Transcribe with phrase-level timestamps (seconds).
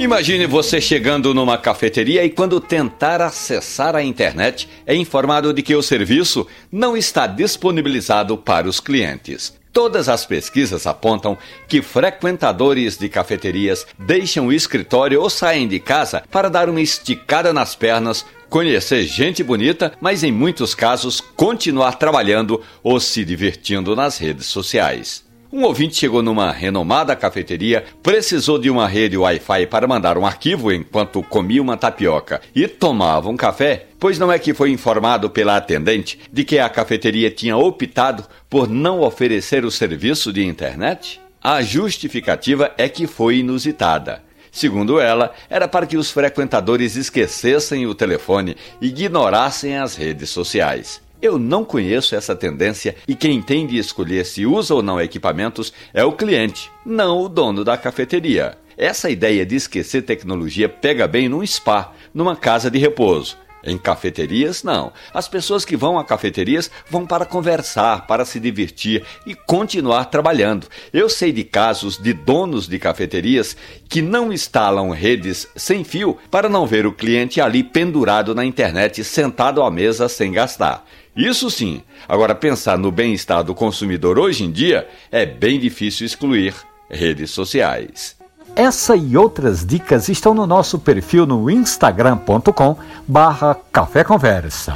[0.00, 5.76] Imagine você chegando numa cafeteria e quando tentar acessar a internet é informado de que
[5.76, 9.54] o serviço não está disponibilizado para os clientes.
[9.72, 11.36] Todas as pesquisas apontam
[11.68, 17.52] que frequentadores de cafeterias deixam o escritório ou saem de casa para dar uma esticada
[17.52, 24.18] nas pernas, conhecer gente bonita, mas em muitos casos continuar trabalhando ou se divertindo nas
[24.18, 25.29] redes sociais.
[25.52, 30.70] Um ouvinte chegou numa renomada cafeteria, precisou de uma rede Wi-Fi para mandar um arquivo
[30.70, 35.56] enquanto comia uma tapioca e tomava um café, pois não é que foi informado pela
[35.56, 41.20] atendente de que a cafeteria tinha optado por não oferecer o serviço de internet?
[41.42, 44.22] A justificativa é que foi inusitada.
[44.52, 51.00] Segundo ela, era para que os frequentadores esquecessem o telefone e ignorassem as redes sociais.
[51.22, 55.72] Eu não conheço essa tendência e quem tem de escolher se usa ou não equipamentos
[55.92, 58.56] é o cliente, não o dono da cafeteria.
[58.76, 63.36] Essa ideia de esquecer tecnologia pega bem num spa, numa casa de repouso.
[63.62, 64.92] Em cafeterias, não.
[65.12, 70.66] As pessoas que vão a cafeterias vão para conversar, para se divertir e continuar trabalhando.
[70.92, 73.56] Eu sei de casos de donos de cafeterias
[73.88, 79.04] que não instalam redes sem fio para não ver o cliente ali pendurado na internet,
[79.04, 80.86] sentado à mesa sem gastar.
[81.14, 81.82] Isso sim.
[82.08, 86.54] Agora, pensar no bem-estar do consumidor hoje em dia é bem difícil excluir
[86.88, 88.19] redes sociais.
[88.54, 94.74] Essa e outras dicas estão no nosso perfil no instagram.com barra Café Conversa.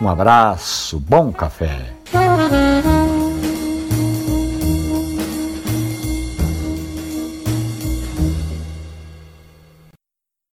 [0.00, 1.92] Um abraço, bom café.